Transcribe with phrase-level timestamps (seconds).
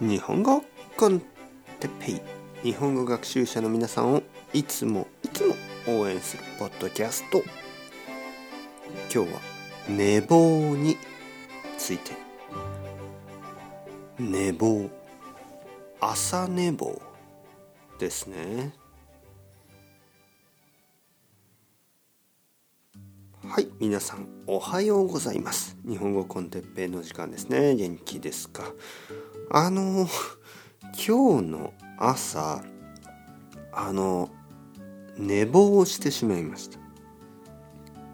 [0.00, 0.64] 日本語
[0.96, 1.20] コン
[1.78, 2.20] テッペイ。
[2.62, 4.22] 日本語学習者の皆さんを
[4.54, 5.54] いつもいつも
[5.86, 7.42] 応援するポッドキャスト。
[9.14, 9.40] 今日は
[9.90, 10.96] 寝坊に
[11.76, 12.12] ついて。
[14.18, 14.88] 寝坊。
[16.00, 16.98] 朝寝坊。
[17.98, 18.72] ですね。
[23.46, 23.68] はい。
[23.78, 25.76] 皆さんおはようございます。
[25.86, 27.74] 日本語コンテッペイの時間ですね。
[27.74, 28.62] 元気ですか？
[29.52, 30.06] あの
[30.94, 32.62] 今日の朝
[33.72, 34.30] あの
[35.18, 36.78] 寝坊をしてしまいました。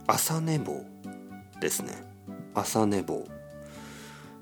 [0.06, 0.82] 朝寝坊
[1.60, 1.92] ですね。
[2.54, 3.26] 朝寝坊。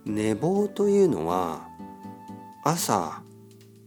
[0.04, 1.66] 寝坊というのは
[2.62, 3.24] 朝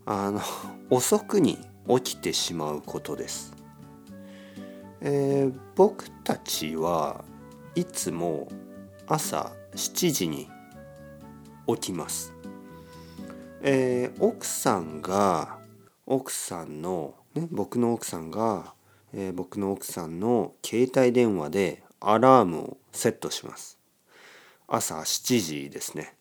[0.06, 0.42] あの
[0.90, 3.54] 遅くに起きてしまうことです。
[5.00, 7.24] えー、僕たちは
[7.74, 8.50] いつも
[9.08, 10.50] 朝7時に
[11.68, 12.34] 起きます。
[13.70, 15.58] えー、奥さんが
[16.06, 18.74] 奥さんの、ね、僕の奥さんが、
[19.14, 23.78] えー、僕の奥さんの携帯電話でアラームをセットします。
[24.70, 26.16] 朝7時ですね。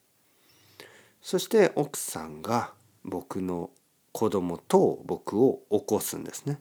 [1.23, 2.73] そして奥さんが
[3.05, 3.71] 僕の
[4.11, 6.59] 子供と僕を起こすんですね。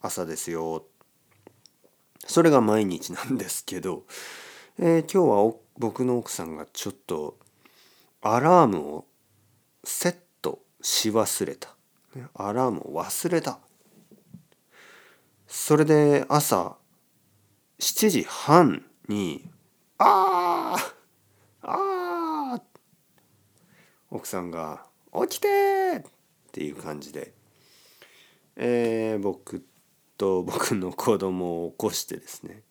[0.00, 0.84] 朝ですよ
[2.28, 4.04] それが毎日なんですけど、
[4.78, 7.36] えー、今日は僕の奥さんがちょっと
[8.22, 9.04] アラームを
[9.86, 11.74] セットし忘れた。
[12.34, 13.60] アラームを忘れた。
[15.46, 16.76] それで朝
[17.78, 19.48] 7時半に
[19.98, 20.76] 「あ
[21.62, 22.62] あああ!」
[24.10, 24.86] 奥さんが
[25.28, 27.32] 「起きて!」っていう感じで、
[28.56, 29.64] えー、僕
[30.16, 32.62] と僕の子供を起こしてですね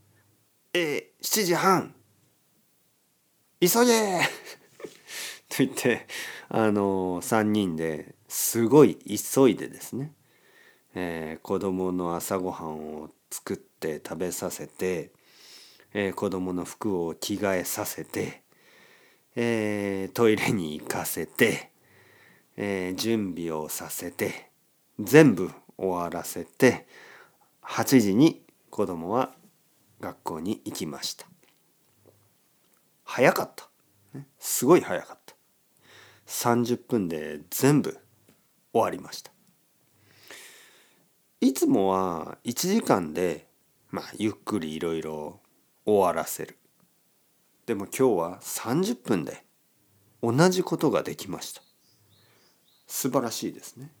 [0.74, 1.94] 「えー、7時半
[3.60, 4.20] 急げ!」
[5.52, 6.06] と言って
[6.48, 10.12] あの3人ですごい急いでですね、
[10.94, 15.10] えー、子供の朝ごはんを作って食べさせて、
[15.92, 18.40] えー、子供の服を着替えさせて、
[19.36, 21.70] えー、トイレに行かせて、
[22.56, 24.48] え、準備をさせて
[24.98, 26.86] 全部終わらせて
[27.62, 28.40] 8時に
[28.70, 29.34] 子供は
[30.00, 31.26] 学校に行きました。
[33.04, 33.68] 早かった、
[34.14, 35.41] ね、すごい早かった。
[36.32, 37.98] 30分で全部
[38.72, 39.30] 終わりました。
[41.42, 43.46] いつもは1時間で
[43.90, 45.40] まあゆっくりいろいろ
[45.84, 46.56] 終わらせる。
[47.66, 49.44] でも今日は30分で
[50.22, 51.60] 同じことができました。
[52.86, 53.92] 素晴らしいですね。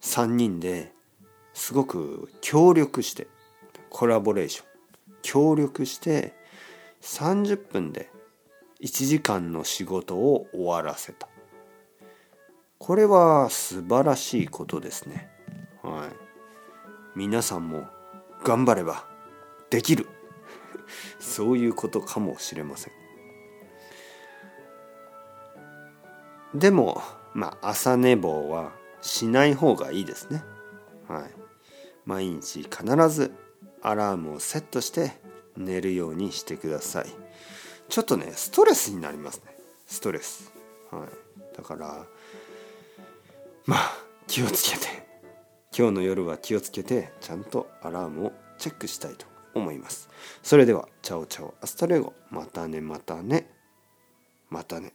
[0.00, 0.92] 3人で
[1.54, 3.26] すごく協力して
[3.90, 4.66] コラボレーション
[5.22, 6.34] 協力して
[7.02, 8.10] 30分で
[8.80, 11.28] 1時間の仕事を終わらせた。
[12.78, 15.28] これは素晴らしいことですね
[15.82, 17.86] はい皆さんも
[18.44, 19.04] 頑張れば
[19.70, 20.06] できる
[21.18, 22.92] そういうことかもしれません
[26.54, 27.02] でも
[27.34, 30.42] まあ朝寝坊はしない方がいいですね。
[31.08, 31.22] はい。
[32.04, 33.32] 毎日必ず
[33.82, 35.12] アラームをセットして
[35.56, 37.06] 寝るようにしてください。
[37.88, 39.56] ちょっとね、ストレスになりますね。
[39.86, 40.52] ストレス。
[40.90, 41.56] はい。
[41.56, 42.06] だから、
[43.68, 43.92] まあ、
[44.26, 44.86] 気をつけて、
[45.76, 50.08] 今日の夜は気をつけて、ちゃんとアラームをチェックしたいと思います。
[50.42, 52.14] それでは、 chao chao、hasta luego。
[52.30, 53.50] またね、またね。
[54.48, 54.94] またね。